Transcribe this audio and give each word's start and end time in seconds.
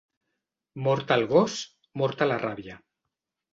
Mort 0.87 1.13
el 1.17 1.27
gos, 1.35 1.59
morta 2.03 2.31
la 2.33 2.41
ràbia. 2.47 2.81